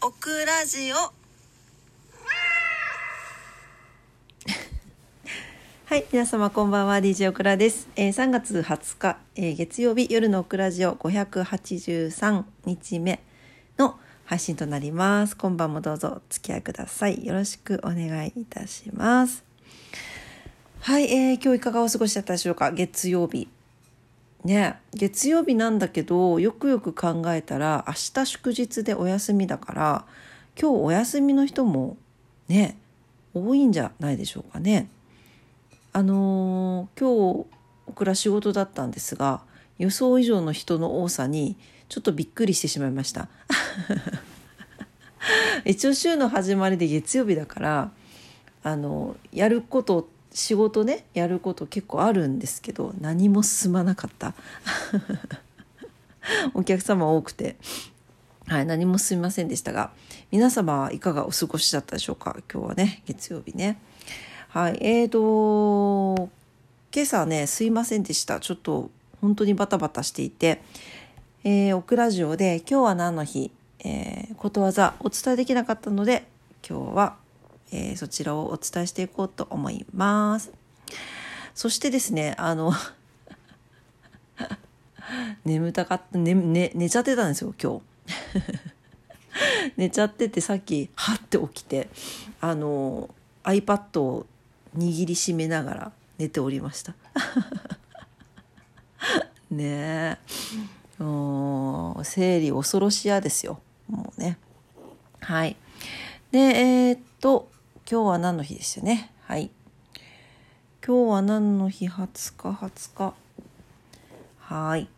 [0.00, 0.96] オクラジオ。
[5.86, 6.98] はい皆様こんばんは。
[6.98, 13.20] DJ オクラです、えー、3月20日、えー月曜日夜のオクラジオ583日目
[13.76, 15.36] の配信となります。
[15.36, 17.26] 今晩もどうぞお付き合いください。
[17.26, 19.42] よろしくお願いいたします。
[20.80, 22.70] はい、えー今日いかがお過ごしだったでしょうか？
[22.70, 23.48] 月曜日。
[24.44, 30.04] ね月曜日なんだけどよくよく考えたら明日祝日でお休みだから
[30.60, 31.96] 今日お休みの人も
[32.48, 32.78] ね
[33.34, 34.88] 多いんじゃないでしょうかね。
[35.92, 37.46] あのー今日
[37.86, 39.40] 僕ら仕事だったんですが
[39.78, 41.56] 予想以上の人の多さに
[41.88, 43.28] ちょっとびっくりしてしまいました。
[45.64, 47.90] 一応週の始まりで月曜日だから
[48.62, 54.34] あのやること仕事ねやること結構あるんですけど何も進まなかった。
[56.54, 57.56] お客様多くて、
[58.46, 59.90] はい、何も進みませんでしたが
[60.30, 62.36] 皆様はいかがお過ごしだったでしょうか？
[62.52, 63.78] 今日はね月曜日ね。
[64.48, 66.28] はいえーと
[66.94, 68.40] 今朝ねすいませんでした。
[68.40, 70.62] ちょっと本当にバタバタしていて
[71.44, 76.26] えー、オクラジオで今日は何の日、えーことわざお伝えできなかったので
[76.68, 77.16] 今日は、
[77.72, 80.52] えーそちらをお伝えしていこうと思います。
[81.54, 82.72] そしてですねあの
[85.44, 87.82] 眠たかった、ねね、寝ちゃってたんですよ今日。
[89.76, 91.88] 寝ちゃっててさっきはって起きて
[92.40, 93.10] あの
[93.44, 94.26] iPad を
[94.76, 96.94] 握りしめながら寝ておりました。
[99.50, 100.18] ねえ。
[100.98, 104.36] もう生理恐ろしやですよもうね
[105.20, 105.56] はい
[106.32, 107.48] でえーっと
[107.90, 109.10] 今日は何の日でしたね？
[109.22, 109.50] はい。
[110.86, 113.14] 今日は何の日？20日？20日。
[114.40, 114.88] はい。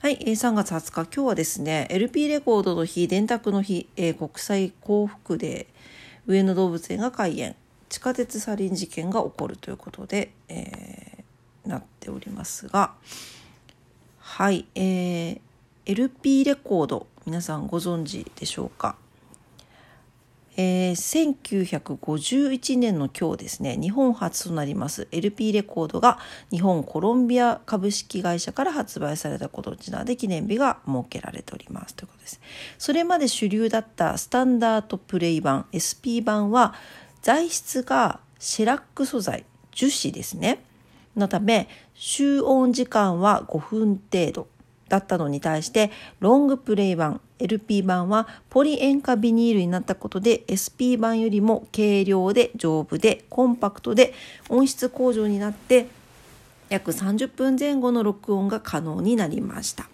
[0.00, 1.14] はい、3月20日。
[1.14, 7.54] 今日はですね LP レコードの日電卓の日、え国際幸福デー上野動物園が開園。
[7.88, 12.94] 地下鉄サリン事件が起こるということで、えーなっておりますが。
[14.18, 15.40] はい、えー
[15.84, 18.96] LP レコード皆さんご存知でしょうか？
[20.56, 26.18] えー1951年の今日ですね日本初となります LP レコードが
[26.50, 31.94] 日本コロンビア株式会社から発売されたことにちなで記念日が設けられております。
[31.94, 32.40] ということです。
[32.78, 36.74] それまで主流だったスタンダードプレイ版 SP 版は
[37.22, 40.64] 材質がシェラック素材樹脂ですね。
[41.16, 44.55] のため集音時間は5分程度。
[44.88, 54.14] だったのに対してロングプレイ版 LP 版はポリ塩化ビニールになったことで SP 版よりも軽量で丈夫でコンパクトで
[54.48, 55.88] 音質向上になって
[56.68, 59.88] 約30分前後の録音が可能になりました。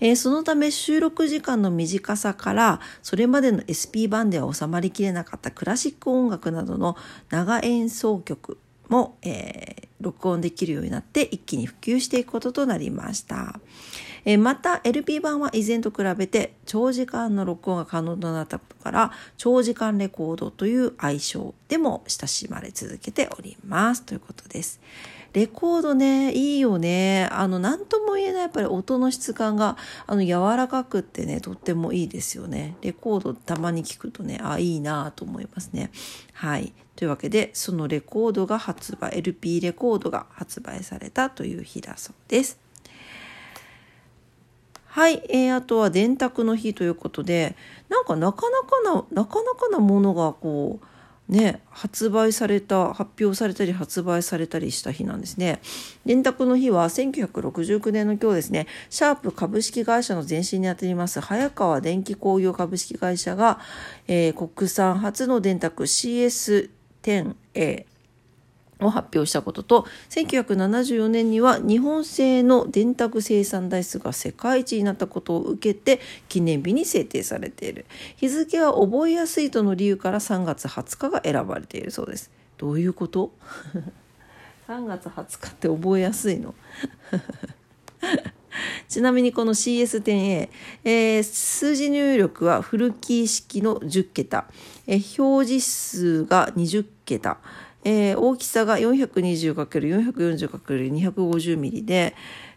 [0.00, 6.96] えーそのため収録時間の短さからそれまでの SP 版では収まりきれなかったクラシック音楽などの
[7.30, 13.60] 長演奏曲も、えー録音できるようになって一気に普及していくこととなりました。
[14.24, 24.02] えまた LP 版は以前と比べて長時間の録音が可能となったことから長時間レコードという愛称でも親しまれ続けております。
[24.02, 24.80] ということです。
[25.32, 27.26] レコードねいいよね。
[27.32, 32.76] あの何とも言えないやっぱり音の質感があの柔らかくってねとってもいいですよね。
[32.82, 35.90] レコードたまに聞くとねあいいなと思いますね。
[36.34, 36.72] はい。
[36.96, 42.61] というわけでそのレコードが発売 LP レコードが発売されたという日だそうです。
[44.94, 47.56] はい、えーあとは電卓の日ということで
[47.88, 50.80] なんかなかなかななかなかなものがこ
[51.30, 55.62] うね発売された発表されたり発売されたりした日なんですね。
[56.04, 63.60] 電卓の日は1969年の今日ですねシャープ株式会社の前身にあたります早川電気工業株式会社が、
[64.08, 67.86] えー国産初の電卓 CS10A
[68.84, 77.86] を発表したことと1974年には日本製の電卓生産台数が世界一になったことを受けて記念日に制定されている。
[78.16, 82.30] 日付は覚えやすいとの理由から3月20日が選ばれているそうです。
[82.58, 83.32] どういうこと
[84.68, 86.54] ？3月20日って覚えやすいの？
[88.88, 90.48] ちなみにこの CS10A、
[90.84, 94.46] えー数字入力はフルキー式の10桁、
[94.86, 97.38] えー表示数が20桁、
[97.84, 102.14] えー大きさが 420×440×250 ミリで、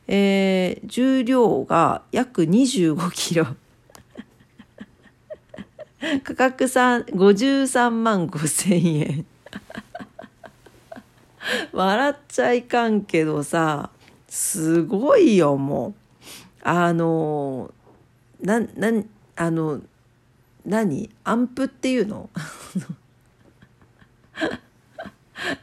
[0.08, 3.46] えー重量が約25キロ。
[6.24, 9.26] 価格53万5千円。
[11.72, 13.90] 笑っちゃいかんけどさ
[14.28, 15.94] すごいよもう
[16.64, 17.74] あの
[18.42, 19.82] なんなんあの
[20.66, 21.10] 何？
[21.24, 22.30] アンプっていうの？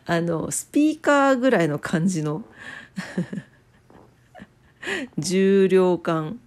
[0.07, 2.45] あのスピーカーぐらいの感じの
[5.19, 6.41] 重量感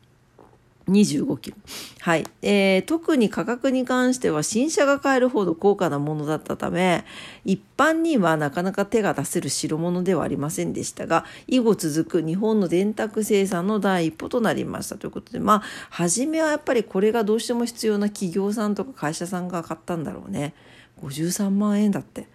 [0.87, 1.57] 25キロ。
[2.01, 2.25] はい。
[2.41, 7.05] えー、特に価格に関しては新車が買えるほど高価なものだったため、
[7.43, 20.53] 一般にはなかなか手が出せる代物ではありませんでしたが、以後続く日本の電卓生産の第一歩となりましたということで、まあ、初めはやっぱりこれがどうしても必要な企業さんとか会社さんが買ったんだろうね。
[21.01, 22.27] 53万円だって。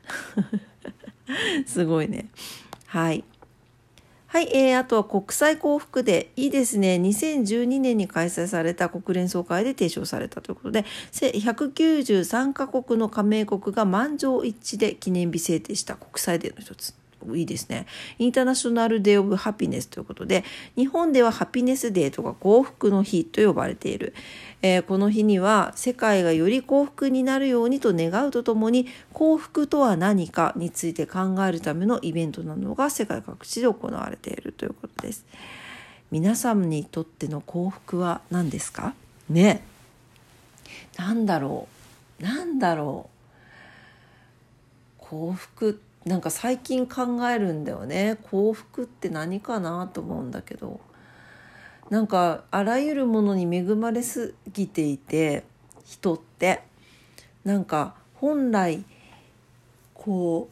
[1.67, 2.29] すごいね。
[2.87, 3.25] はい。
[4.27, 6.31] はい、えー、あとは国際幸福で。
[6.37, 7.00] いいですね。
[7.03, 17.00] 2012年に開催された国連総会で提唱されたということで、193カ国の加盟国が満場一致で記念日制定した国際デーの一つ。
[17.34, 17.87] いいですね。
[18.19, 20.44] インターナショナルデーオブハピネスということで、
[20.76, 24.14] 日本ではハピネスデーとか幸福の日と呼ばれている。
[24.62, 35.25] えー、この日には世界がより幸福になるようにと願うとともに幸福とは何かについて考えるためのイベントなのが世界各地で行われているということです。
[36.11, 38.94] 皆さんにとっての幸福は何ですか？
[39.31, 39.62] ね
[40.99, 41.69] なんだろ
[42.20, 48.19] うなんだろう幸福なんか最近考えるんだよね。
[48.31, 50.81] 幸福って何かなと思うんだけど。
[51.91, 55.44] なんかあらゆるものに恵まれすぎていて
[55.85, 56.62] 人って。
[57.44, 58.85] なんか本来
[59.94, 60.49] こ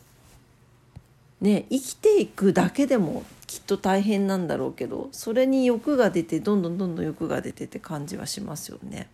[1.40, 9.08] うね生きていくだけでもきっと大変なんだろうけどそれに欲が出てどんどんどんどん欲が出てって感じはしますよね。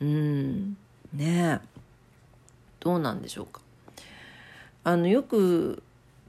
[0.00, 0.76] うん。
[1.12, 1.60] ね
[2.80, 3.63] どうなんでしょうか。
[4.84, 5.82] あのよく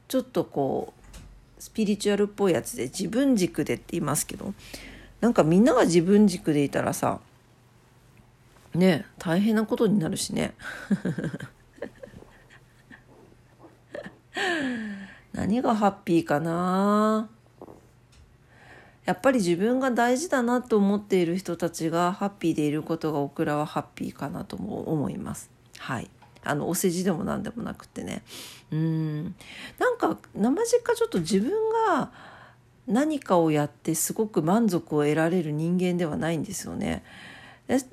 [0.08, 4.54] ちょっとこうスピリチュアルっぽいやつで自分軸でって言いますけど
[5.22, 7.20] なんかみんなが自分軸でいたらさ
[8.74, 10.54] ね大変なことになるしね
[15.34, 17.30] 何がハッピーかな
[19.06, 25.52] やっぱり自分が大事だなと思っている人たちがハッピーでいることがオクラはハッピーかなとも思います。
[25.78, 26.10] はい。
[26.46, 28.24] あのお世辞でも何でもなくてね。
[28.72, 29.36] うん。
[29.80, 31.52] なんか生実家ちょっと自分
[31.88, 32.12] が
[32.88, 37.04] 何かをやってすごく満足を得られる人間ではないんですよね。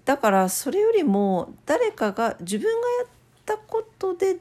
[0.05, 3.07] だからそれよりも誰かが自分がやっ
[3.47, 4.37] たことで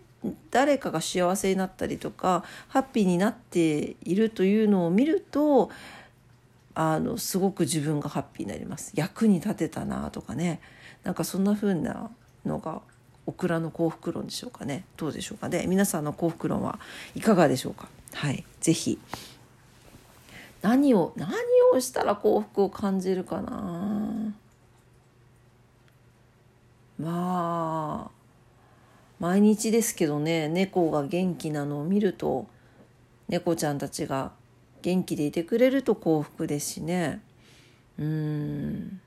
[0.52, 5.72] 誰かが幸せになったりとかハッピーになっているというのを見ると
[6.76, 8.92] あのすごく自分がハッピーになります。
[8.96, 10.60] 役に立てたなとかね。
[11.04, 12.12] なんかそんな風な
[12.46, 12.82] のが
[13.26, 14.86] オクラの幸福論でしょうかね。
[14.98, 15.66] どうでしょうかね。
[15.68, 16.80] 皆さんの幸福論は
[17.16, 17.88] いかがでしょうか。
[18.14, 18.44] はい。
[18.60, 19.00] 是非
[20.62, 21.32] 何を何
[21.74, 24.34] をしたら幸福を感じるかな。
[27.00, 28.12] まあ
[29.20, 30.50] 毎日ですけどね。
[30.50, 32.48] 猫が元気なのを見ると
[33.28, 34.32] 猫ちゃんたちが
[34.82, 37.22] 元気でいてくれると幸福ですしね。
[37.98, 39.02] うん。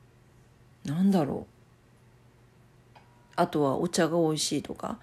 [0.85, 1.54] なんだろう。
[3.37, 4.99] あとはお茶が美味しいとか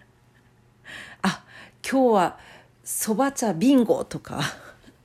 [1.22, 1.44] あ
[1.88, 2.38] 今日は
[2.84, 4.40] そば茶ビンゴとか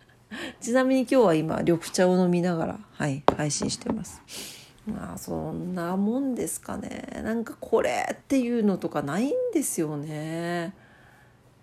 [0.62, 4.22] ちなみに今日は今緑茶を飲みながら、はい、配信してます。
[4.86, 10.74] まあそんなもんですかねなんかこれっていうのとかないんですよね。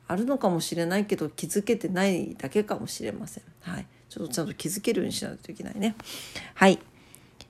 [0.09, 3.45] あるのかもしれないけど気づけてないだけかもしれません。
[3.61, 5.97] はい、ちょっとちゃんと気づけるようにしないといけないね。
[6.55, 6.79] はい。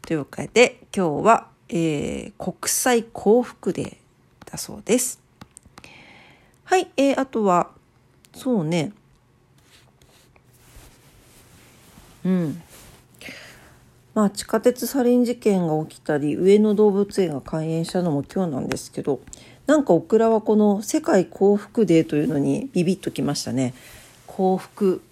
[0.02, 5.20] というわけで今日は、えー、国際幸福デーだそうです。
[6.64, 7.70] はい、えー、あとは
[8.34, 8.92] そうね。
[12.24, 12.62] うん。
[14.14, 19.20] まあ地下鉄サリン事件が起きたり上野動物園が開園したのも今日なんですけど
[19.66, 23.74] なんかオクラはこの世界幸福デーというのにビビッときましたね。
[24.26, 25.02] 幸福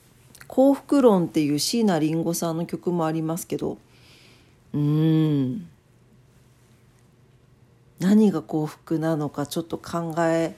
[0.47, 3.79] 幸福論っていう椎名林檎さんの曲もありますけど。
[4.73, 5.69] うん。
[8.01, 10.57] 何が幸福なのかちょっと考え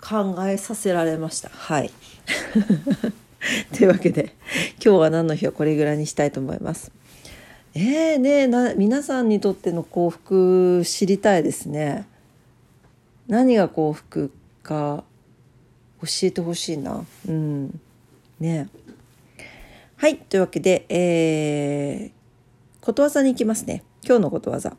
[0.00, 1.90] 考えさせられましたはい
[3.76, 4.34] というわけで
[4.84, 6.92] 今日は何の日はこれぐらいにしたいと思います。
[7.76, 12.06] えーねな皆さんにとっての幸福知りたいですね。
[13.26, 14.30] 何が幸福
[14.62, 15.04] か
[16.00, 17.04] 教えてほしいな。
[17.28, 17.80] うん。
[18.38, 18.68] ね
[19.96, 20.18] はい。
[20.18, 23.82] というわけで、えー、ことわざに行きますね。
[24.04, 24.76] 今日のことわざ。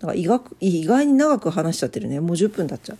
[0.00, 2.20] なんか意外意外に長く話しちゃってるね。
[2.20, 2.98] もう10分経っちゃう。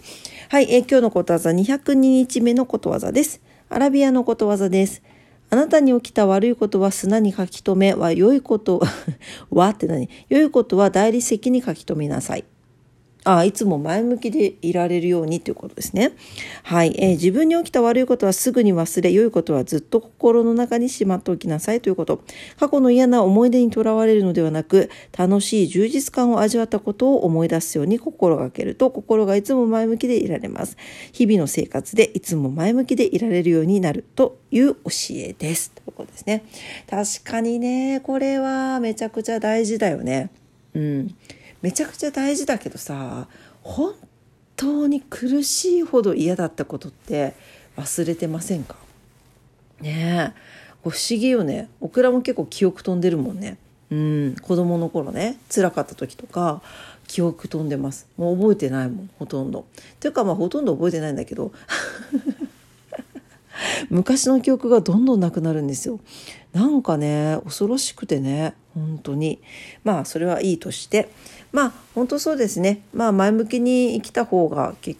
[0.50, 0.72] はい。
[0.72, 3.40] えー、今日のことわざ202日目のことわざです。
[3.70, 5.02] アラビアのことわざです。
[5.48, 8.82] あなたに起きた悪いことは砂に書き留めは良いこと
[9.50, 10.08] はって何？
[10.28, 12.44] 良いことは大理石に書き留めなさい。
[13.24, 16.12] あいつも前向きでいられるようにということですね。
[16.62, 22.22] はい、えー、自分に起きた悪いことはすぐに忘れ、良いことはずっと心の中にしまっておきなさいということ。
[22.58, 30.76] 過去の嫌な思い出にとらわれるのではなく、楽しい充実感を味わったことを思い出すように心がけると、心がいつも前向きでいられます。
[31.12, 34.80] 日々の生活でいつも前向きでいられるようになるという教
[35.16, 35.72] えです。
[35.72, 36.44] ということですね。
[36.88, 40.30] 確かにね、これはめちゃくちゃ大事だよね。
[40.74, 41.14] うん。
[41.62, 43.26] めちゃくちゃ大事だけどさ
[43.62, 43.94] 本
[44.56, 47.34] 当に苦しいほど嫌だったことって
[47.76, 48.76] 忘れてませんか？
[49.80, 50.40] ねえ。
[50.82, 51.68] 不思議よね。
[51.80, 53.58] オクラも結構記憶飛んでるもんね。
[53.90, 54.36] うん。
[54.40, 55.38] 子供の頃ね。
[55.50, 56.62] 辛かった時とか
[57.06, 58.06] 記憶飛んでます。
[58.16, 59.66] もう覚えてないもんほとんど。
[59.98, 61.52] というかまあほとんど覚えてないんだけど。
[63.90, 66.00] 昔の記憶がどんどんなくなるんですよ。
[66.52, 69.40] なんかね恐ろしくてね本当に。
[69.84, 71.08] まあそれはいいとして。
[71.52, 72.82] まあ本当そうですね。
[72.92, 74.98] まあ前向きに生きた方が結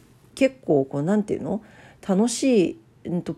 [0.65, 1.63] 構こう何て言うの？
[2.07, 2.77] 楽しい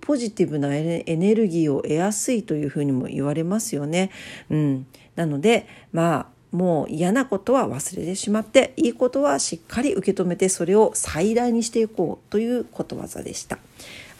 [0.01, 4.11] ポジティブなエネルギーを得やすいというふうにも言われますよね。
[4.51, 4.87] うん、
[5.17, 13.59] なのでまあもう嫌なことは忘れてしまっていいことはしっかり受け止めてそれを最大にしていこうということわざでした。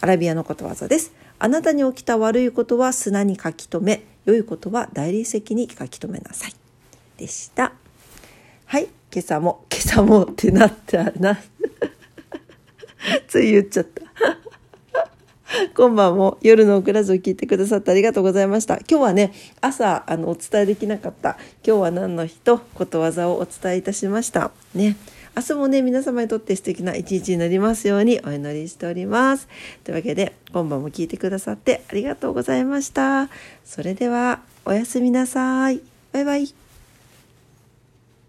[0.03, 1.13] アラビアのことわざです。
[1.39, 6.53] あなたに起きた悪いことは砂に書き留め、良いことは大理石に書き留めなさい。
[7.15, 7.71] でした。
[8.65, 11.39] はい、今朝も、今朝もってなったな。
[13.29, 14.03] つい言っちゃった。
[15.73, 18.79] 今晩も夜のオクラジオ聞いてくださってありがとうございました。
[18.89, 19.31] 今日はね、
[19.61, 24.51] 朝あのお伝えできなかった今日は何の日とことわざをお伝えいたしました。
[24.75, 24.97] ね。
[25.35, 29.47] 明日もね、皆様にとって素敵な一日になりますようにお祈りしております。
[29.83, 33.29] というわけで、今晩も聞いてくださってありがとうございました。
[33.65, 35.81] それでは、おやすみなさい。
[36.11, 36.62] バイバイ。